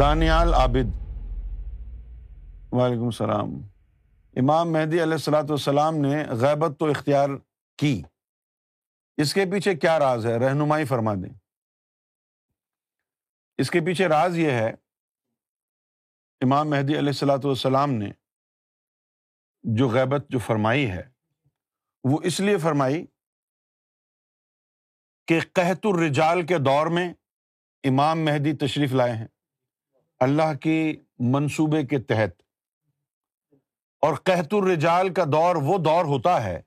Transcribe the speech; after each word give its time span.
دانیال 0.00 0.54
عابد۔ 0.54 0.90
وعلیکم 2.72 3.04
السلام۔ 3.04 3.48
امام 4.36 4.72
مہدی 4.72 5.02
علیہ 5.02 5.12
السلاۃ 5.12 5.48
والسلام 5.48 5.96
نے 5.96 6.24
غیبت 6.28 6.78
تو 6.78 6.86
اختیار 6.86 7.28
کی۔ 7.76 8.02
اس 9.16 9.34
کے 9.34 9.44
پیچھے 9.44 9.74
کیا 9.74 9.98
راز 9.98 10.26
ہے؟ 10.26 10.38
رہنمائی 10.38 10.84
فرما 10.84 11.14
دیں۔ 11.14 11.34
اس 13.58 13.70
کے 13.70 13.80
پیچھے 13.80 14.08
راز 14.08 14.38
یہ 14.38 14.50
ہے، 14.50 14.70
امام 16.40 16.70
مہدی 16.70 16.98
علیہ 16.98 17.08
السلاۃ 17.08 17.44
والسلام 17.44 17.92
نے 17.92 18.10
جو 19.62 19.88
غیبت 19.88 20.26
جو 20.28 20.38
فرمائی 20.38 20.90
ہے، 20.90 21.10
وہ 22.04 22.18
اس 22.24 22.40
لیے 22.40 22.58
فرمائی 22.58 23.06
کہ 25.26 25.40
قحط 25.52 25.86
الرجال 25.86 26.46
کے 26.46 26.58
دور 26.58 26.86
میں 26.86 27.14
امام 27.84 28.24
مہدی 28.24 28.56
تشریف 28.56 28.92
لائے 28.92 29.12
ہیں۔ 29.12 29.26
اللہ 30.20 30.54
کی 30.54 30.96
منصوبے 31.18 31.86
کے 31.86 31.98
تحت۔ 31.98 32.42
اور 34.00 34.14
قحط 34.14 34.54
الرجال 34.54 35.14
کا 35.14 35.24
دور 35.24 35.56
وہ 35.56 35.78
دور 35.78 36.04
ہوتا 36.04 36.44
ہے 36.44 36.62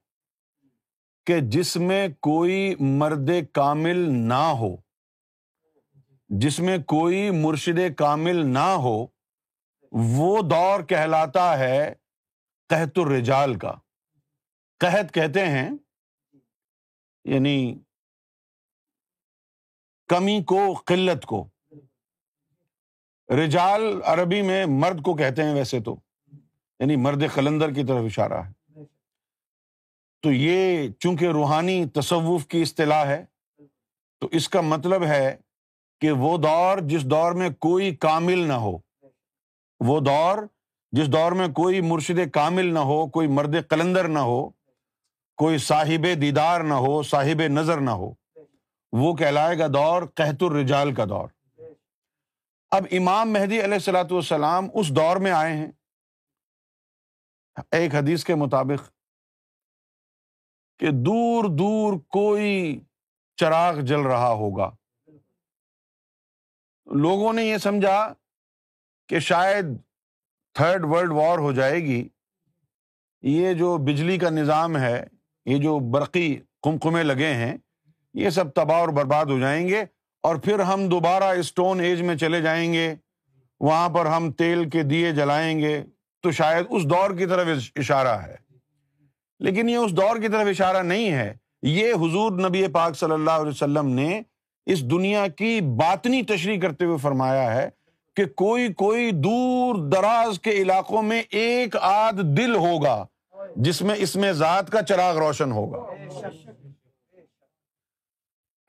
کہ 1.26 1.40
جس 1.40 1.78
میں 1.78 2.08
کوئی 2.20 2.76
مرد 2.80 3.30
کامل 3.54 3.98
نہ 4.10 4.34
ہو، 4.34 4.76
جس 6.30 6.60
میں 6.60 6.78
کوئی 6.78 7.32
مرشد 7.32 7.96
کامل 7.98 8.46
نہ 8.46 8.60
ہو، 8.60 9.08
وہ 9.92 10.42
دور 10.42 10.84
کہلاتا 10.84 11.60
ہے 11.60 11.94
قحط 12.70 13.00
الرجال 13.00 13.60
کا۔ 13.60 13.74
قحط 14.80 15.14
کہتے 15.14 15.46
ہیں 15.46 15.70
یعنی 17.26 17.80
کمی 20.08 20.44
کو، 20.44 20.74
قلت 20.74 21.26
کو۔ 21.26 21.53
رجال 23.30 23.82
عربی 24.06 24.42
میں 24.42 24.66
مرد 24.66 25.02
کو 25.02 25.14
کہتے 25.14 25.44
ہیں 25.44 25.54
ویسے 25.54 25.80
تو 25.80 25.96
یعنی 26.80 26.96
مرد 26.96 27.24
قلندر 27.34 27.72
کی 27.72 27.84
طرف 27.84 28.04
اشارہ 28.06 28.34
ہے۔ 28.34 28.84
تو 30.22 30.32
یہ 30.32 30.88
چونکہ 31.00 31.26
روحانی 31.26 31.86
تصوف 31.86 32.48
کی 32.48 32.62
اصطلاح 32.62 33.06
ہے، 33.06 33.26
تو 34.20 34.30
اس 34.32 34.50
کا 34.50 34.62
مطلب 34.62 35.04
ہے 35.04 35.38
کہ 36.02 36.12
وہ 36.12 36.38
دور 36.38 36.78
جس 36.78 37.04
دور 37.04 37.32
میں 37.32 37.50
کوئی 37.50 37.96
کامل 37.96 38.40
نہ 38.40 38.54
ہو، 38.54 38.78
وہ 39.80 40.00
دور 40.00 40.38
جس 40.92 41.08
دور 41.08 41.32
میں 41.32 41.48
کوئی 41.48 41.82
مرشد 41.82 42.20
کامل 42.34 42.74
نہ 42.74 42.80
ہو، 42.80 43.08
کوئی 43.08 43.28
مرد 43.28 43.56
قلندر 43.68 44.08
نہ 44.08 44.20
ہو، 44.20 44.50
کوئی 45.38 45.58
صاحب 45.58 46.08
دیدار 46.22 46.62
نہ 46.62 46.74
ہو، 46.74 47.04
صاحب 47.04 47.42
نظر 47.48 47.82
نہ 47.82 47.90
ہو، 47.90 48.14
وہ 48.92 49.16
کہلائے 49.16 49.60
گا 49.60 49.68
دور 49.68 50.04
قحط 50.14 50.44
الرجال 50.44 50.94
کا 50.94 51.06
دور۔ 51.06 51.28
اب 52.74 52.86
امام 52.92 53.34
مہدی 53.34 53.64
علیہ 53.64 53.74
السلاۃ 53.74 54.12
والسلام 54.12 54.68
اس 54.74 54.90
دور 54.90 55.18
میں 55.18 55.32
آئے 55.32 55.54
ہیں۔ 55.54 55.72
ایک 57.72 57.96
حدیث 57.96 58.24
کے 58.24 58.36
مطابق 58.36 58.90
کہ 60.80 60.88
دور 60.92 61.44
دور 61.44 62.00
کوئی 62.08 62.80
چراغ 63.36 63.80
جل 63.80 64.00
رہا 64.00 64.30
ہوگا۔ 64.30 64.72
لوگوں 66.86 67.34
نے 67.34 67.44
یہ 67.44 67.58
سمجھا 67.58 68.14
کہ 69.08 69.20
شاید 69.20 69.66
تھرڈ 70.54 70.86
ورلڈ 70.86 71.12
وار 71.12 71.38
ہو 71.38 71.52
جائے 71.52 71.80
گی۔ 71.80 72.10
یہ 73.22 73.54
جو 73.54 73.78
بجلی 73.78 74.18
کا 74.18 74.30
نظام 74.30 74.78
ہے، 74.78 75.08
یہ 75.46 75.58
جو 75.58 75.80
برقی 75.92 76.40
کمکمے 76.62 77.04
لگے 77.04 77.34
ہیں، 77.34 77.58
یہ 78.14 78.30
سب 78.30 78.54
تباہ 78.54 78.80
اور 78.80 78.90
برباد 78.90 79.26
ہو 79.26 79.40
جائیں 79.40 79.68
گے۔ 79.68 79.86
اور 80.24 80.36
پھر 80.36 80.60
ہم 80.60 80.88
دوبارہ 80.88 81.24
اسٹون 81.24 81.80
ایج 81.80 82.02
میں 82.02 82.16
چلے 82.16 82.42
جائیں 82.42 82.74
گے، 82.74 82.96
وہاں 83.60 83.90
پر 83.90 84.06
ہم 84.06 84.32
تیل 84.32 84.70
کے 84.70 84.84
دیے 84.84 85.12
جلائیں 85.12 85.60
گے۔ 85.60 85.84
تو 86.22 86.32
شاید 86.32 86.66
اس 86.70 86.84
دور 86.84 87.18
کی 87.18 87.26
طرف 87.26 87.48
اشارہ 87.76 88.08
ہے۔ 88.08 88.36
لیکن 89.40 89.70
یہ 89.70 89.76
اس 89.76 89.92
دور 89.92 90.16
کی 90.16 90.28
طرف 90.28 90.48
اشارہ 90.48 90.84
نہیں 90.84 91.12
ہے۔ 91.12 91.34
یہ 91.62 91.94
حضور 91.94 92.32
نبی 92.32 92.68
پاک 92.68 92.98
صلی 92.98 93.12
اللہ 93.12 93.32
علیہ 93.32 93.52
وسلم 93.52 93.88
نے 93.88 94.22
اس 94.66 94.92
دنیا 94.92 95.28
کی 95.28 95.62
باطنی 95.62 96.22
تشریح 96.22 96.60
کرتے 96.60 96.86
ہوئے 96.86 96.98
فرمایا 96.98 97.56
ہے 97.56 97.70
کہ 98.16 98.26
کوئی 98.26 98.74
کوئی 98.74 99.12
دور 99.12 99.76
دراز 99.76 100.40
کے 100.40 100.50
علاقوں 100.50 101.02
میں 101.02 101.24
ایک 101.30 101.76
آدھ 101.82 102.22
دل 102.22 102.56
ہوگا، 102.56 103.06
جس 103.56 103.82
میں 103.82 103.96
اس 103.98 104.16
میں 104.16 104.34
ذات 104.34 104.70
کا 104.70 104.82
چراغ 104.82 105.18
روشن 105.18 105.52
ہوگا۔ 105.52 105.94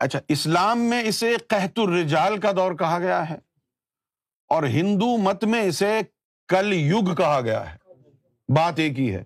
اچھا 0.04 0.18
اسلام 0.28 0.80
میں 0.80 1.02
اسے 1.02 1.36
قحط 1.48 1.78
الرجال 1.78 2.40
کا 2.40 2.52
دور 2.52 2.72
کہا 2.72 2.98
گیا 2.98 3.30
ہے 3.30 3.34
اور 4.48 4.62
ہندو 4.62 5.16
مت 5.16 5.44
میں 5.44 5.62
اسے 5.62 6.00
کل 6.48 6.72
یگ 6.72 7.14
کہا 7.14 7.40
گیا 7.40 7.74
ہے۔ 7.74 7.78
بات 8.48 8.78
ایک 8.78 8.98
ہی 8.98 9.14
ہے۔ 9.14 9.24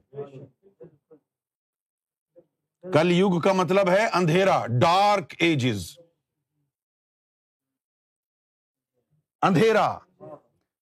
کل 2.93 3.11
یگ 3.11 3.41
کا 3.41 3.53
مطلب 3.53 3.91
ہے 3.91 4.06
اندھیرا 4.12 4.67
ڈارک 4.81 5.34
ایجز 5.38 5.99
اندھیرا، 9.43 9.99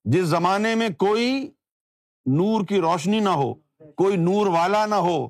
جس 0.04 0.24
زمانے 0.24 0.74
میں 0.74 0.88
کوئی 0.88 1.50
نور 2.26 2.66
کی 2.66 2.80
روشنی 2.80 3.20
نہ 3.20 3.28
ہو، 3.28 3.54
کوئی 3.94 4.16
نور 4.16 4.46
والا 4.46 4.86
نہ 4.86 4.94
ہو، 4.94 5.28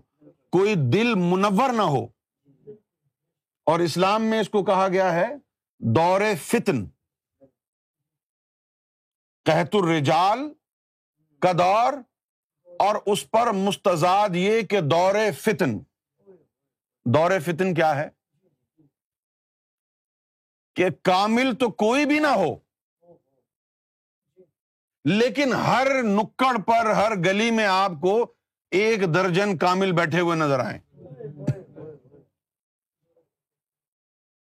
کوئی 0.50 0.75
دل 0.93 1.15
منور 1.15 1.72
نہ 1.72 1.82
ہو 1.82 2.16
اور 3.66 3.81
اسلام 3.81 4.25
میں 4.25 4.41
اس 4.41 4.49
کو 4.49 4.65
کہا 4.65 4.88
گیا 4.88 5.12
ہے 5.12 5.27
دور 5.81 6.21
فتن 6.43 6.84
قحت 9.47 9.75
الرجال 9.75 10.38
کا 11.43 11.53
دور، 11.53 11.93
اور 12.66 12.97
اس 13.06 13.31
پر 13.31 13.50
مستضاد 13.53 14.37
یہ 14.37 14.60
کہ 14.62 14.81
دور 14.81 15.15
فتن۔ 15.41 15.76
دور 17.06 17.31
فتن 17.44 17.75
کیا 17.75 17.94
ہے؟ 17.97 18.09
کہ 20.76 20.88
کامل 21.03 21.55
تو 21.55 21.71
کوئی 21.82 22.06
بھی 22.06 22.19
نہ 22.19 22.32
ہو، 22.37 22.55
لیکن 25.05 25.53
ہر 25.55 26.03
نکڑ 26.05 26.56
پر، 26.66 26.91
ہر 26.91 27.12
گلی 27.25 27.50
میں 27.50 27.66
آپ 27.66 27.93
کو 28.03 28.15
ایک 28.72 29.03
درجن 29.15 29.56
کامل 29.59 29.93
بیٹھے 29.93 30.21
ہوئے 30.21 30.37
نظر 30.37 30.60
آئے 30.60 30.78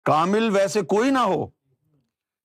کامل 0.09 0.49
ویسے 0.55 0.81
کوئی 0.81 1.11
نہ 1.11 1.17
ہو۔ 1.17 1.47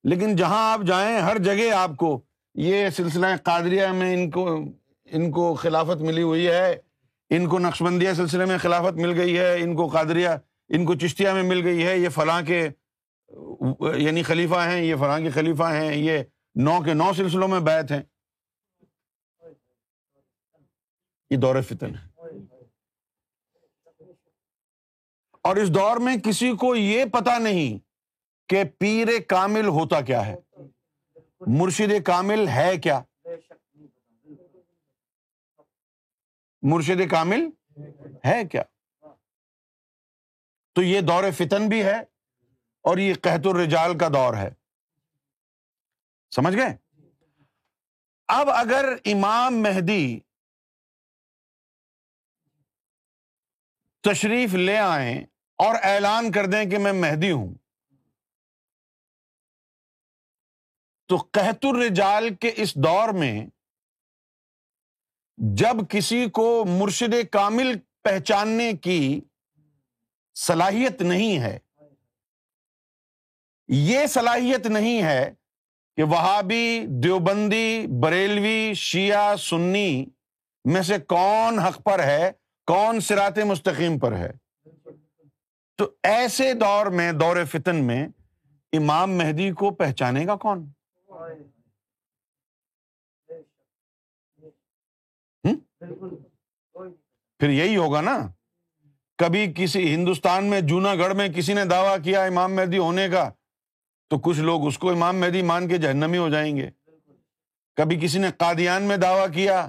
لیکن 0.05 0.37
جہاں 0.37 0.73
آپ 0.73 0.81
جائیں 0.87 1.19
ہر 1.19 1.39
جگہ 1.39 1.71
آپ 1.71 1.91
کو 1.97 2.21
یہ 2.55 2.89
سلسلہ 2.89 3.27
قادریہ 3.43 3.87
میں 3.87 4.15
ان 4.15 4.31
کو 4.31 4.61
ان 5.05 5.31
کو 5.31 5.55
خلافت 5.55 6.01
ملی 6.01 6.23
ہوئی 6.23 6.49
ہے۔ 6.49 6.77
ان 7.31 7.49
کو 7.49 7.59
نقش 7.59 7.83
بندیہ 7.83 8.13
سلسلے 8.13 8.45
میں 8.45 8.59
خلافت 8.59 8.95
مل 8.95 9.21
گئی 9.21 9.39
ہے۔ 9.39 9.61
ان 9.61 9.77
کو 9.77 9.87
قادریہ، 9.87 10.29
ان 10.69 10.85
کو 10.85 10.95
چشتیہ 10.95 11.31
میں 11.31 11.43
مل 11.43 11.67
گئی 11.67 11.87
ہے۔ 11.87 11.99
یہ 11.99 12.09
فلاں 12.09 12.43
کے 12.43 12.69
یعنی 13.97 14.23
خلیفہ 14.23 14.69
ہیں، 14.69 14.83
یہ 14.83 14.95
فلاں 14.97 15.21
کے 15.21 15.31
خلیفہ 15.31 15.63
ہیں۔ 15.63 15.97
یہ 15.97 16.19
نو 16.55 16.83
کے 16.85 16.95
نو 16.95 17.13
سلسلوں 17.17 17.49
میں 17.49 17.61
بیت 17.61 17.93
ہیں۔ 17.93 18.03
یہ 21.31 21.37
دور 21.37 21.61
فتن 21.61 21.95
ہے۔ 21.95 22.14
اور 25.45 25.57
اس 25.57 25.75
دور 25.75 25.97
میں 25.97 26.17
کسی 26.17 26.57
کو 26.57 26.77
یہ 26.77 27.05
پتا 27.05 27.39
نہیں 27.39 27.79
کہ 28.49 28.65
پیر 28.79 29.09
کامل 29.29 29.67
ہوتا 29.67 30.01
کیا 30.01 30.27
ہے۔ 30.27 30.37
مرشد 31.41 32.05
کامل 32.07 32.49
ہے 32.49 32.79
کیا؟ 32.79 33.01
مرشد 36.63 37.11
کامل 37.11 37.51
ہے 38.25 38.45
کیا؟ 38.45 38.63
تو 40.73 40.83
یہ 40.83 41.01
دور 41.01 41.25
فتن 41.31 41.69
بھی 41.69 41.85
ہے 41.85 42.01
اور 42.81 42.99
یہ 42.99 43.15
قحط 43.15 43.47
الرجال 43.47 43.99
کا 43.99 44.09
دور 44.09 44.35
ہے۔ 44.35 44.51
سمجھ 46.31 46.57
گئے؟ 46.57 46.77
اب 48.29 48.51
اگر 48.51 48.85
امام 49.05 49.63
مہدی 49.63 50.21
تشریف 54.01 54.55
لے 54.55 54.79
آئیں 54.79 55.25
اور 55.59 55.75
اعلان 55.83 56.33
کر 56.33 56.47
دیں 56.47 56.65
کہ 56.71 56.79
میں 56.79 56.93
مہدی 56.93 57.31
ہوں۔ 57.31 57.55
تو 61.09 61.17
قحط 61.17 61.65
الرجال 61.65 62.35
کے 62.35 62.51
اس 62.57 62.75
دور 62.75 63.09
میں 63.09 63.47
جب 65.37 65.77
کسی 65.89 66.31
کو 66.31 66.65
مرشد 66.69 67.15
کامل 67.33 67.79
پہچاننے 68.03 68.73
کی 68.73 69.21
صلاحیت 70.35 71.03
نہیں 71.03 71.39
ہے، 71.39 71.59
یہ 73.69 74.07
صلاحیت 74.07 74.67
نہیں 74.67 75.03
ہے 75.03 75.35
کہ 75.97 76.03
وہابی، 76.03 76.87
دیوبندی، 77.03 77.87
بریلوی، 78.01 78.75
شیعہ، 78.75 79.37
سنی 79.37 80.05
میں 80.65 80.83
سے 80.83 80.99
کون 80.99 81.59
حق 81.59 81.83
پر 81.83 82.03
ہے، 82.05 82.33
کون 82.67 83.01
سرات 83.01 83.39
مستقیم 83.39 83.99
پر 83.99 84.13
ہے۔ 84.13 84.31
تو 85.77 85.91
ایسے 86.03 86.55
دور 86.55 86.87
میں، 86.87 87.13
دور 87.13 87.45
فتن 87.45 87.77
میں 87.77 88.09
امام 88.73 89.11
مہدی 89.11 89.53
کو 89.53 89.71
پہچانے 89.71 90.27
گا 90.27 90.37
کون؟ 90.37 90.71
پھر 97.39 97.49
یہی 97.49 97.77
ہوگا 97.77 98.01
نا۔ 98.01 98.19
کبھی 99.19 99.53
کسی 99.57 99.95
ہندوستان 99.95 100.45
میں 100.45 100.61
جونا 100.61 100.95
گڑھ 100.95 101.15
میں 101.15 101.29
کسی 101.29 101.53
نے 101.53 101.65
دعویٰ 101.65 101.97
کیا 102.05 102.23
امام 102.23 102.55
مہدی 102.55 102.79
ہونے 102.79 103.09
کا، 103.09 103.31
تو 104.09 104.19
کچھ 104.19 104.41
لوگ 104.41 104.67
اس 104.67 104.79
کو 104.79 104.91
امام 104.91 105.21
مہدی 105.21 105.43
مان 105.43 105.69
کے 105.69 105.79
جہنمی 105.79 106.19
ہو 106.19 106.29
جائیں 106.29 106.57
گے۔ 106.57 106.71
کبھی 107.77 108.01
کسی 108.01 108.19
نے 108.19 108.29
قادیان 108.39 108.83
میں 108.83 108.97
دعویٰ 108.97 109.33
کیا 109.35 109.69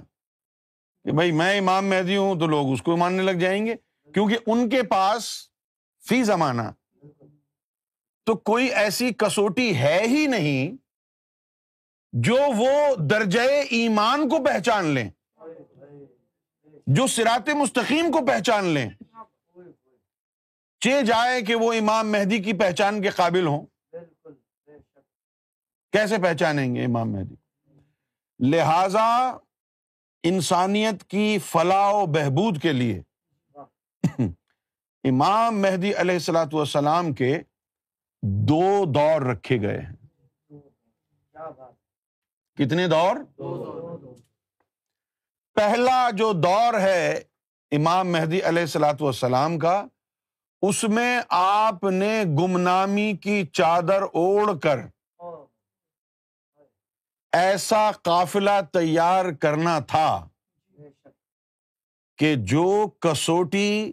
کہ 1.03 1.11
بھائی 1.11 1.31
میں 1.31 1.59
امام 1.59 1.85
مہدی 1.85 2.17
ہوں 2.17 2.39
تو 2.39 2.47
لوگ 2.47 2.71
اس 2.71 2.81
کو 2.81 2.97
ماننے 2.97 3.23
لگ 3.23 3.31
جائیں 3.31 3.65
گے۔ 3.65 3.75
کیونکہ 4.13 4.37
ان 4.47 4.69
کے 4.69 4.83
پاس 4.83 5.49
فی 6.09 6.23
زمانہ۔ 6.23 6.61
تو 8.25 8.35
کوئی 8.35 8.67
ایسی 8.67 9.13
کسوٹی 9.13 9.77
ہے 9.77 10.01
ہی 10.05 10.27
نہیں 10.27 10.77
جو 12.13 12.37
وہ 12.57 12.95
درجۂ 13.09 13.39
ایمان 13.69 14.29
کو 14.29 14.43
پہچان 14.45 14.85
لیں، 14.85 15.09
جو 16.87 17.07
سرات 17.07 17.49
مستقیم 17.49 18.11
کو 18.11 18.25
پہچان 18.25 18.65
لیں۔ 18.65 18.89
چے 20.79 21.01
جائے 21.01 21.41
کہ 21.41 21.55
وہ 21.55 21.73
امام 21.73 22.11
مہدی 22.11 22.43
کی 22.43 22.53
پہچان 22.53 23.01
کے 23.01 23.09
قابل 23.09 23.47
ہوں۔ 23.47 23.65
کیسے 25.91 26.17
پہچانیں 26.17 26.75
گے 26.75 26.85
امام 26.85 27.11
مہدی؟ 27.11 27.35
لہذا 28.39 29.37
انسانیت 30.23 31.03
کی 31.03 31.37
فلاح 31.45 31.91
و 31.91 32.05
بہبود 32.05 32.61
کے 32.61 32.71
لیے۔ 32.73 33.01
امام 35.09 35.61
مہدی 35.61 35.93
علیہ 35.95 36.15
السلاۃ 36.15 36.53
والسلام 36.53 37.13
کے 37.13 37.37
دو 38.23 38.85
دور 38.85 39.21
رکھے 39.21 39.61
گئے 39.61 39.79
ہیں۔ 39.79 39.93
کتنے 42.57 42.87
دور؟ 42.87 43.15
پہلا 45.55 46.09
جو 46.09 46.31
دور 46.33 46.79
ہے 46.79 47.21
امام 47.71 48.11
مہدی 48.11 48.41
علیہ 48.43 48.61
السلاۃ 48.61 49.01
والسلام 49.01 49.57
کا، 49.59 49.85
اس 50.61 50.83
میں 50.83 51.19
آپ 51.29 51.83
نے 51.83 52.23
گمنامی 52.39 53.11
کی 53.17 53.45
چادر 53.53 54.01
اوڑھ 54.13 54.51
کر 54.63 54.79
ایسا 57.33 57.91
قافلہ 58.01 58.59
تیار 58.73 59.31
کرنا 59.41 59.77
تھا 59.87 60.27
کہ 62.19 62.35
جو 62.45 62.87
کسوٹی 62.99 63.91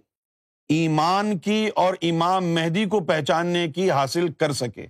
ایمان 0.72 1.38
کی 1.38 1.70
اور 1.74 1.94
امام 2.02 2.44
مہدی 2.44 2.84
کو 2.84 3.04
پہچاننے 3.04 3.68
کی 3.68 3.90
حاصل 3.90 4.32
کر 4.32 4.52
سکے۔ 4.52 4.86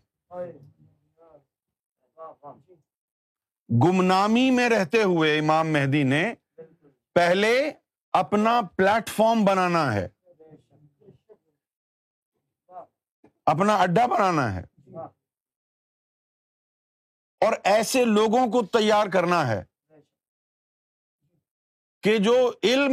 گمنامی 3.70 4.50
میں 4.50 4.68
رہتے 4.68 5.02
ہوئے 5.02 5.38
امام 5.38 5.72
مہدی 5.72 6.02
نے 6.02 6.34
پہلے 7.14 7.72
اپنا 8.12 8.60
پلیٹ 8.76 9.08
فارم 9.08 9.44
بنانا 9.44 9.94
ہے۔ 9.94 10.08
اپنا 13.46 13.76
اڈا 13.76 14.06
بنانا 14.06 14.54
ہے۔ 14.54 14.64
اور 17.40 17.52
ایسے 17.64 18.04
لوگوں 18.04 18.46
کو 18.46 18.66
تیار 18.66 19.06
کرنا 19.06 19.48
ہے 19.48 19.64
کہ 22.02 22.18
جو 22.18 22.52
علم 22.62 22.92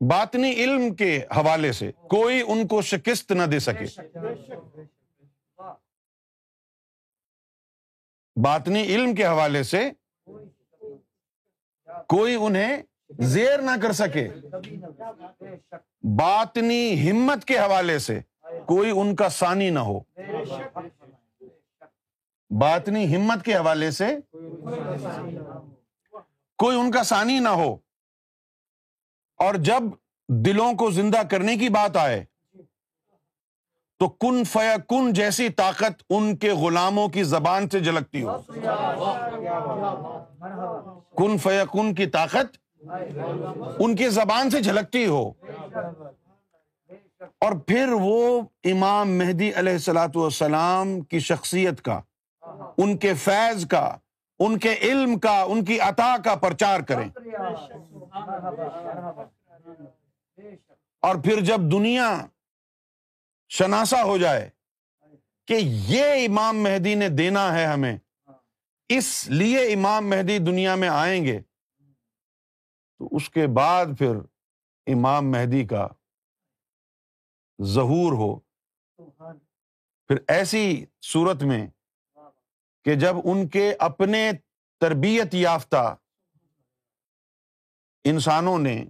باطنی 0.00 0.50
علم 0.50 0.94
کے 0.94 1.22
حوالے 1.36 1.72
سے 1.72 1.92
کوئی 1.92 2.42
ان 2.46 2.66
کو 2.66 2.82
شکست 2.82 3.32
نہ 3.32 3.42
دے 3.42 3.58
سکے۔ 3.58 4.02
باطنی 8.44 8.82
علم 8.82 9.14
کے 9.14 9.26
حوالے 9.26 9.62
سے 9.62 9.90
کوئی 12.08 12.36
انہیں 12.40 12.82
زیر 13.18 13.62
نہ 13.62 13.70
کر 13.82 13.92
سکے۔ 13.92 14.28
باطنی 16.02 17.10
ہمت 17.10 17.44
کے 17.44 17.58
حوالے 17.58 17.98
سے 17.98 18.20
کوئی 18.66 18.90
ان 18.90 19.16
کا 19.16 19.28
سانی 19.28 19.70
نہ 19.70 19.78
ہو۔ 19.78 20.00
باطنی 22.50 23.16
ہمت 23.16 23.44
کے 23.44 23.56
حوالے 23.56 23.90
سے 23.90 24.06
کوئی 26.58 26.80
ان 26.80 26.90
کا 26.90 27.02
سانی 27.02 27.38
نہ 27.38 27.48
ہو۔ 27.48 27.85
اور 29.40 29.54
جب 29.64 29.82
دلوں 30.28 30.72
کو 30.72 30.90
زندہ 30.90 31.22
کرنے 31.30 31.56
کی 31.56 31.68
بات 31.68 31.96
آئے، 31.96 32.24
تو 34.00 34.08
کن 34.08 34.42
فیا 34.44 34.74
کن 34.88 35.12
جیسی 35.12 35.48
طاقت 35.48 36.02
ان 36.10 36.36
کے 36.36 36.50
غلاموں 36.52 37.08
کی 37.08 37.22
زبان 37.24 37.68
سے 37.70 37.80
جھلکتی 37.80 38.22
ہو؟ 38.22 38.36
کن 41.16 41.36
فیا 41.38 41.64
کن 41.72 41.94
کی 41.94 42.06
طاقت 42.06 42.56
ان 43.78 43.94
کی 43.96 44.08
زبان 44.08 44.50
سے 44.50 44.60
جھلکتی 44.60 45.06
ہو؟ 45.06 45.22
اور 47.40 47.52
پھر 47.66 47.92
وہ 47.92 48.40
امام 48.64 49.16
مہدی 49.18 49.50
علیہ 49.56 49.72
السلاۃ 49.72 50.16
والسلام 50.16 51.00
کی 51.00 51.18
شخصیت 51.20 51.82
کا، 51.82 52.00
ان 52.78 52.96
کے 52.96 53.14
فیض 53.14 53.66
کا، 53.66 53.86
ان 54.40 54.58
کے 54.58 54.74
علم 54.82 55.18
کا، 55.18 55.40
ان 55.42 55.64
کی 55.64 55.78
عطا 55.80 56.14
کا 56.24 56.34
پرچار 56.34 56.80
کریں۔ 56.80 57.08
اور 61.02 61.14
پھر 61.14 61.40
جب 61.40 61.58
دنیا 61.72 62.26
شناسا 63.48 64.02
ہو 64.02 64.18
جائے 64.18 64.50
کہ 65.48 65.58
یہ 65.62 66.26
امام 66.28 66.62
مہدی 66.62 66.94
نے 66.94 67.08
دینا 67.08 67.54
ہے 67.54 67.64
ہمیں، 67.64 67.96
اس 68.88 69.28
لیے 69.28 69.62
امام 69.74 70.08
مہدی 70.10 70.38
دنیا 70.38 70.74
میں 70.74 70.88
آئیں 70.88 71.24
گے، 71.24 71.40
تو 72.98 73.08
اس 73.10 73.30
کے 73.30 73.46
بعد 73.46 73.86
پھر 73.98 74.16
امام 74.86 75.30
مہدی 75.30 75.66
کا 75.66 75.86
ظہور 77.62 78.12
ہو۔ 78.12 78.38
پھر 80.06 80.16
ایسی 80.28 80.84
صورت 81.02 81.42
میں 81.42 81.66
کہ 82.84 82.94
جب 82.94 83.14
ان 83.24 83.48
کے 83.48 83.74
اپنے 83.78 84.30
تربیت 84.80 85.34
یافتہ 85.34 85.96
انسانوں 88.10 88.58
نے 88.58 88.84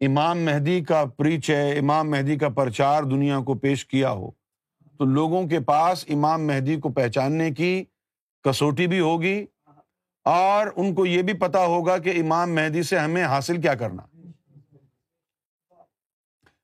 امام 0.00 0.38
مہدی 0.38 0.84
کا 0.84 1.04
پریچے 1.16 1.78
امام 1.78 2.10
مہدی 2.10 2.36
کا 2.38 2.48
پرچار 2.48 3.02
دنیا 3.02 3.40
کو 3.40 3.54
پیش 3.54 3.86
کیا 3.86 4.10
ہو، 4.10 4.30
تو 4.98 5.04
لوگوں 5.04 5.46
کے 5.48 5.60
پاس 5.60 6.04
امام 6.08 6.46
مہدی 6.46 6.76
کو 6.76 6.88
پہچاننے 6.88 7.50
کی 7.50 7.84
کسوٹی 8.44 8.86
بھی 8.86 9.00
ہوگی 9.00 9.46
اور 10.24 10.66
ان 10.76 10.94
کو 10.94 11.06
یہ 11.06 11.22
بھی 11.22 11.32
پتا 11.32 11.64
ہوگا 11.66 11.98
کہ 11.98 12.20
امام 12.20 12.54
مہدی 12.54 12.82
سے 12.82 12.98
ہمیں 12.98 13.24
حاصل 13.24 13.60
کیا 13.60 13.74
کرنا۔ 13.74 14.02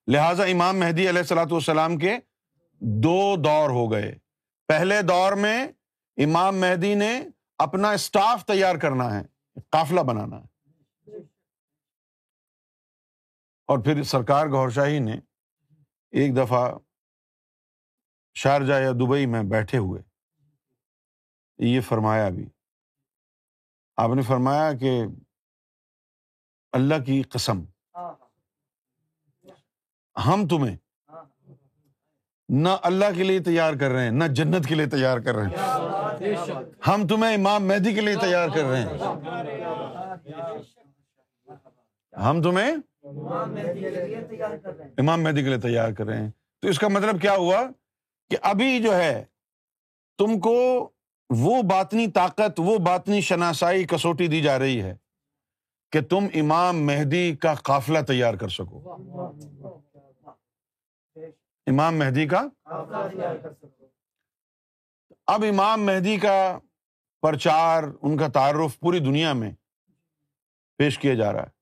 لہذا 0.06 0.44
امام 0.44 0.78
مہدی 0.78 1.08
علیہ 1.08 1.20
السلاۃ 1.20 1.50
والسلام 1.50 1.97
کے 1.97 2.16
دو 2.80 3.37
دور 3.37 3.70
ہو 3.70 3.92
گئے۔ 3.92 4.14
پہلے 4.68 5.02
دور 5.02 5.32
میں 5.32 5.66
امام 6.16 6.58
مہدی 6.58 6.94
نے 6.94 7.20
اپنا 7.58 7.90
اسٹاف 7.90 8.44
تیار 8.44 8.76
کرنا 8.76 9.20
ہے، 9.20 9.23
قافلہ 9.70 10.00
بنانا 10.00 10.37
ہے۔ 10.37 10.58
اور 13.68 13.78
پھر 13.78 14.02
سرکار 14.02 14.46
گور 14.46 14.70
شاہی 14.70 14.98
نے 14.98 15.16
ایک 16.12 16.37
دفعہ 16.37 16.78
شارجہ 18.34 18.75
یا 18.75 18.90
دبئی 18.90 19.26
میں 19.26 19.42
بیٹھے 19.42 19.78
ہوئے، 19.78 20.02
یہ 21.58 21.80
فرمایا 21.80 22.28
بھی۔ 22.28 22.48
آپ 23.96 24.10
نے 24.16 24.22
فرمایا 24.22 24.72
کہ 24.72 24.90
اللہ 26.72 27.02
کی 27.06 27.22
قسم، 27.22 27.62
ہم 30.16 30.46
تمہیں 30.48 30.76
نہ 32.48 32.68
اللہ 32.82 33.04
کے 33.16 33.22
لیے 33.22 33.40
تیار 33.42 33.75
کر 33.75 33.90
رہے 33.90 34.04
ہیں، 34.04 34.10
نہ 34.10 34.25
جنت 34.32 34.66
کے 34.68 34.75
لیے 34.75 34.87
تیار 34.87 35.18
کر 35.18 35.34
رہے 35.34 35.46
ہیں۔ 35.46 35.56
ہم 36.87 37.06
تمہیں 37.06 37.34
امام 37.34 37.66
مہدی 37.68 37.94
کے 37.94 38.00
لیے 38.00 38.16
تیار 38.16 38.48
کر 38.48 38.64
رہے 38.64 38.82
ہیں۔ 38.82 38.98
ہم 42.12 42.42
تمہیں 42.42 42.72
امام 44.99 45.23
مہدی 45.23 45.43
کے 45.43 45.49
لیے 45.49 45.59
تیار 45.59 45.93
کر 45.93 46.05
رہے 46.07 46.17
ہیں۔ 46.17 46.31
تو 46.62 46.69
اس 46.69 46.79
کا 46.79 46.88
مطلب 46.88 47.21
کیا 47.21 47.35
ہوا 47.35 47.62
کہ 48.31 48.37
ابھی 48.43 48.83
جو 48.83 48.97
ہے 48.97 49.25
تم 50.19 50.41
کو 50.41 50.88
وہ 51.31 51.62
باطنی 51.62 52.07
طاقت 52.11 52.61
وہ 52.61 52.79
باطنی 52.79 53.21
شناسائی 53.21 53.85
کسوٹی 53.85 54.27
دی 54.27 54.43
جا 54.43 54.59
رہی 54.59 54.83
ہے 54.83 54.97
کہ 55.93 56.00
تم 56.00 56.27
امام 56.35 56.87
مہدی 56.87 57.37
کا 57.37 57.55
قافلہ 57.55 57.99
تیار 57.99 58.35
کر 58.35 58.49
سکو۔ 58.49 58.97
امام 61.67 61.99
مہدی 61.99 62.27
کا 62.27 62.41
اب 65.27 65.45
امام 65.53 65.87
مہدی 65.87 66.17
کا 66.17 66.59
پرچار 67.23 67.85
ان 68.03 68.17
کا 68.17 68.29
تعارف 68.29 68.81
پوری 68.81 68.99
دنیا 68.99 69.33
میں 69.33 69.50
پیش 70.77 70.99
کیا 70.99 71.15
جا 71.15 71.33
رہا 71.33 71.43
ہے۔ 71.43 71.58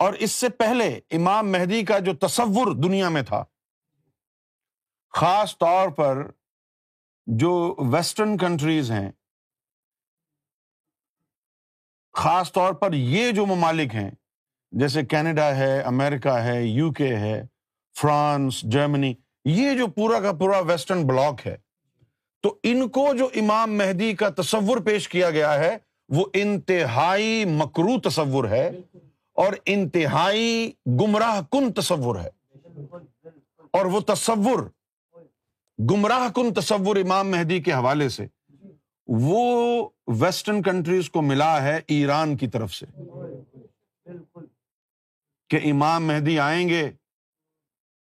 اور 0.00 0.12
اس 0.14 0.32
سے 0.32 0.48
پہلے 0.48 0.88
امام 1.10 1.50
مہدی 1.52 1.84
کا 1.84 1.98
جو 1.98 2.14
تصور 2.16 2.74
دنیا 2.74 3.08
میں 3.08 3.22
تھا، 3.22 3.44
خاص 5.14 5.56
طور 5.58 5.88
پر 5.88 6.22
جو 7.26 7.52
ویسٹرن 7.92 8.36
کنٹریز 8.36 8.90
ہیں، 8.90 9.10
خاص 12.14 12.52
طور 12.52 12.72
پر 12.72 12.92
یہ 12.92 13.30
جو 13.32 13.46
ممالک 13.46 13.94
ہیں، 13.94 14.10
جیسے 14.72 15.04
کینیڈا 15.04 15.54
ہے، 15.56 15.80
امریکہ 15.82 16.36
ہے 16.38 16.62
یو 16.62 16.92
کے 16.92 17.14
ہے، 17.16 17.40
فرانس، 17.96 18.60
جرمنی، 18.62 19.12
یہ 19.44 19.74
جو 19.78 19.86
پورا 19.86 20.20
کا 20.20 20.32
پورا 20.32 20.58
ویسٹرن 20.58 21.06
بلاک 21.06 21.46
ہے، 21.46 21.56
تو 22.44 22.58
ان 22.62 22.88
کو 22.88 23.06
جو 23.18 23.28
امام 23.34 23.76
مہدی 23.78 24.12
کا 24.14 24.28
تصور 24.36 24.78
پیش 24.78 25.08
کیا 25.08 25.30
گیا 25.30 25.54
ہے، 25.54 25.76
وہ 26.08 26.24
انتہائی 26.34 27.44
مکرو 27.44 27.98
تصور 28.00 28.44
ہے۔ 28.44 28.70
اور 29.34 29.52
انتہائی 29.66 30.72
گمراہ 30.86 31.40
کن 31.52 31.72
تصور 31.72 32.16
ہے؟ 32.16 32.30
اور 33.72 33.84
وہ 33.84 34.00
تصور، 34.00 34.70
گمراہ 35.90 36.32
کن 36.32 36.54
تصور 36.54 36.96
امام 36.96 37.30
مہدی 37.30 37.62
کے 37.62 37.72
حوالے 37.72 38.08
سے، 38.08 38.26
وہ 39.06 39.88
ویسٹرن 40.06 40.62
کنٹریز 40.62 41.10
کو 41.10 41.22
ملا 41.22 41.62
ہے 41.62 41.80
ایران 41.88 42.36
کی 42.36 42.48
طرف 42.48 42.72
سے۔ 42.72 42.86
کہ 45.48 45.60
امام 45.70 46.06
مہدی 46.06 46.38
آئیں 46.38 46.68
گے 46.68 46.90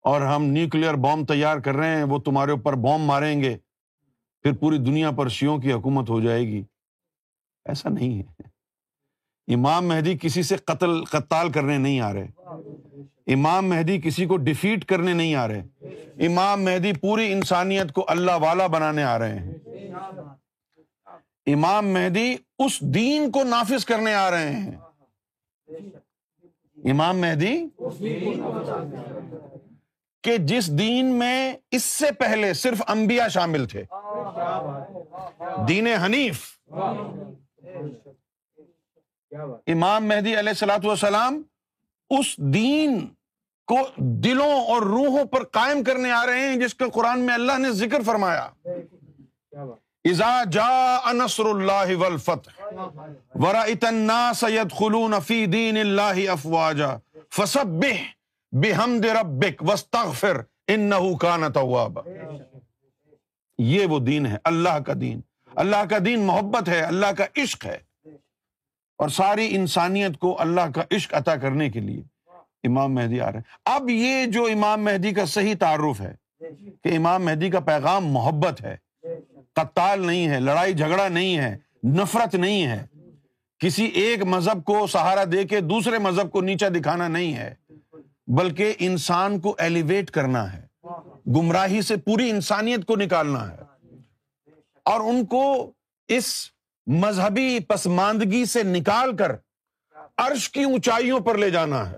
اور 0.00 0.20
ہم 0.20 0.44
نیوکلیر 0.44 0.94
بام 0.94 1.24
تیار 1.24 1.58
کر 1.58 1.74
رہے 1.74 1.96
ہیں، 1.96 2.04
وہ 2.04 2.18
تمہارے 2.18 2.50
اوپر 2.50 2.72
بام 2.72 3.02
ماریں 3.02 3.42
گے، 3.42 3.56
پھر 4.42 4.52
پوری 4.52 4.78
دنیا 4.78 5.10
پر 5.10 5.28
شیوں 5.28 5.58
کی 5.58 5.72
حکومت 5.72 6.10
ہو 6.10 6.20
جائے 6.20 6.42
گی۔ 6.42 6.62
ایسا 7.64 7.88
نہیں 7.88 8.18
ہے۔ 8.18 8.61
امام 9.48 9.88
مہدی 9.88 10.18
کسی 10.18 10.42
سے 10.42 10.56
قتل، 10.56 11.04
قتال 11.04 11.52
کرنے 11.52 11.78
نہیں 11.78 12.00
آ 12.00 12.12
رہے۔ 12.12 12.28
امام 13.26 13.68
مہدی 13.68 14.00
کسی 14.00 14.26
کو 14.26 14.36
ڈیفیٹ 14.36 14.84
کرنے 14.84 15.12
نہیں 15.12 15.34
آ 15.34 15.48
رہے۔ 15.48 15.62
امام 16.26 16.64
مہدی 16.64 16.92
پوری 16.92 17.32
انسانیت 17.32 17.92
کو 17.92 18.04
اللہ 18.08 18.30
والا 18.40 18.66
بنانے 18.66 19.04
آ 19.04 19.18
رہے 19.18 19.38
ہیں۔ 19.38 19.54
امام 21.46 21.88
مہدی 21.88 22.36
اس 22.58 22.80
دین 22.80 23.30
کو 23.30 23.44
نافذ 23.44 23.84
کرنے 23.84 24.14
آ 24.14 24.30
رہے 24.30 24.52
ہیں۔ 24.52 24.70
امام 26.84 27.18
مہدی 27.18 27.66
کہ 30.22 30.36
جس 30.36 30.78
دین 30.78 31.06
میں 31.06 31.54
اس 31.70 31.82
سے 31.82 32.12
پہلے 32.12 32.52
صرف 32.52 32.82
انبیاء 32.88 33.28
شامل 33.28 33.66
تھے۔ 33.66 33.84
دین 35.68 35.86
حنیف۔ 35.86 36.40
امام 39.66 40.08
مہدی 40.08 40.38
علیہ 40.38 40.48
السلاۃ 40.48 40.84
والسلام 40.84 41.42
اس 42.10 42.36
دین 42.54 43.06
کو 43.66 43.78
دلوں 43.96 44.60
اور 44.66 44.82
روحوں 44.82 45.24
پر 45.24 45.44
قائم 45.44 45.82
کرنے 45.84 46.10
آ 46.10 46.24
رہے 46.26 46.48
ہیں، 46.48 46.56
جس 46.56 46.74
کا 46.74 46.88
قرآن 46.88 47.20
میں 47.20 47.34
اللہ 47.34 47.58
نے 47.58 47.72
ذکر 47.72 48.02
فرمایا۔ 48.02 48.48
ازا 50.04 50.44
جا 50.52 51.12
نصر 51.12 51.44
اللہ 51.44 51.96
والفتح 51.96 52.64
ورا 53.34 53.60
اتنا 53.60 54.32
سید 54.36 54.72
خلون 54.78 55.14
فی 55.26 55.46
دین 55.46 55.76
اللہ 55.76 56.30
افواجا، 56.30 56.96
فسبح 57.30 58.02
بحمد 58.52 59.04
ربک 59.04 59.62
واستغفر 59.62 60.40
انہو 60.68 61.16
کان 61.16 61.52
توابا۔ 61.52 62.02
یہ 63.58 63.86
وہ 63.86 63.98
دین 63.98 64.26
ہے، 64.26 64.36
اللہ 64.44 64.78
کا 64.78 64.92
دین۔ 65.00 65.20
اللہ 65.54 65.84
کا 65.90 65.98
دین 66.04 66.26
محبت 66.26 66.68
ہے، 66.68 66.80
اللہ 66.80 67.12
کا 67.16 67.24
عشق 67.36 67.66
ہے۔ 67.66 67.78
اور 69.02 69.08
ساری 69.08 69.54
انسانیت 69.56 70.18
کو 70.18 70.40
اللہ 70.40 70.70
کا 70.74 70.82
عشق 70.90 71.14
عطا 71.14 71.36
کرنے 71.36 71.70
کے 71.70 71.80
لیے 71.80 72.02
امام 72.62 72.94
مہدی 72.94 73.20
آ 73.20 73.26
رہے 73.26 73.38
ہیں۔ 73.38 73.74
اب 73.74 73.90
یہ 73.90 74.26
جو 74.26 74.44
امام 74.44 74.84
مہدی 74.84 75.10
کا 75.10 75.24
صحیح 75.26 75.54
تعارف 75.60 76.00
ہے 76.00 76.14
کہ 76.82 76.96
امام 76.96 77.24
مہدی 77.24 77.50
کا 77.50 77.60
پیغام 77.60 78.06
محبت 78.06 78.62
ہے، 78.62 78.76
قتال 79.52 80.06
نہیں 80.06 80.28
ہے، 80.28 80.40
لڑائی 80.40 80.72
جھگڑا 80.72 81.08
نہیں 81.08 81.36
ہے، 81.38 81.56
نفرت 81.84 82.34
نہیں 82.34 82.66
ہے، 82.66 82.86
کسی 83.58 83.84
ایک 83.84 84.22
مذہب 84.22 84.64
کو 84.64 84.86
سہارا 84.86 85.24
دے 85.32 85.44
کے 85.44 85.60
دوسرے 85.60 85.98
مذہب 85.98 86.30
کو 86.30 86.40
نیچا 86.40 86.68
دکھانا 86.68 87.08
نہیں 87.08 87.34
ہے، 87.34 87.54
بلکہ 88.26 88.74
انسان 88.78 89.40
کو 89.40 89.54
ایلیویٹ 89.58 90.10
کرنا 90.10 90.52
ہے، 90.52 90.62
گمراہی 91.36 91.82
سے 91.82 91.96
پوری 91.96 92.30
انسانیت 92.30 92.84
کو 92.84 92.96
نکالنا 92.96 93.50
ہے۔ 93.50 93.56
اور 94.84 95.00
ان 95.00 95.24
کو 95.26 95.72
اس 96.08 96.32
مذہبی 96.86 97.60
پسماندگی 97.60 98.44
سے 98.44 98.62
نکال 98.62 99.16
کر 99.16 99.32
عرش 100.16 100.50
کی 100.50 100.62
اونچائیوں 100.62 101.20
پر 101.20 101.38
لے 101.38 101.50
جانا 101.50 101.90
ہے۔ 101.90 101.96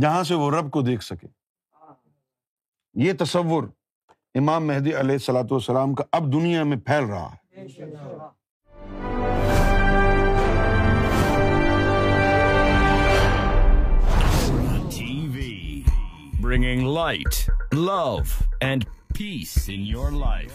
جہاں 0.00 0.22
سے 0.22 0.34
وہ 0.34 0.50
رب 0.50 0.70
کو 0.70 0.82
دیکھ 0.82 1.04
سکے۔ 1.04 1.26
یہ 2.94 3.12
تصور 3.18 3.62
امام 4.34 4.66
مہدی 4.66 4.94
علیہ 4.94 5.12
السلاۃ 5.12 5.50
والسلام 5.50 5.94
کا 5.94 6.04
اب 6.12 6.32
دنیا 6.32 6.64
میں 6.64 6.76
پھیل 6.76 7.04
رہا 7.04 7.34
ہے۔ 7.34 7.46
Bringing 16.40 16.94
light 16.94 17.50
love 17.72 18.16
and 18.60 18.84
peace 19.18 19.68
in 19.68 19.86
your 19.86 20.10
life 20.10 20.52